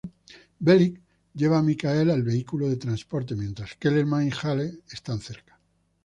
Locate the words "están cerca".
4.91-5.59